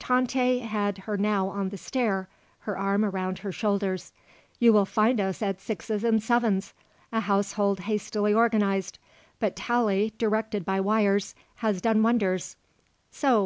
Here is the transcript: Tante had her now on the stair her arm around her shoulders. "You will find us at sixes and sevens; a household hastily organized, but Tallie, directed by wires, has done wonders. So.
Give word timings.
Tante 0.00 0.58
had 0.58 0.98
her 0.98 1.16
now 1.16 1.46
on 1.46 1.68
the 1.68 1.78
stair 1.78 2.28
her 2.62 2.76
arm 2.76 3.04
around 3.04 3.38
her 3.38 3.52
shoulders. 3.52 4.12
"You 4.58 4.72
will 4.72 4.84
find 4.84 5.20
us 5.20 5.42
at 5.42 5.60
sixes 5.60 6.02
and 6.02 6.20
sevens; 6.20 6.74
a 7.12 7.20
household 7.20 7.78
hastily 7.78 8.34
organized, 8.34 8.98
but 9.38 9.54
Tallie, 9.54 10.12
directed 10.18 10.64
by 10.64 10.80
wires, 10.80 11.36
has 11.62 11.80
done 11.80 12.02
wonders. 12.02 12.56
So. 13.12 13.44